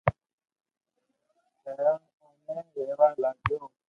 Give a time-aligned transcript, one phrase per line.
[1.63, 3.61] ھينرن او مي رھيوا لاگيو